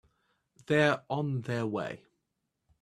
They're 0.65 1.03
on 1.11 1.41
their 1.41 1.67
way. 1.67 2.07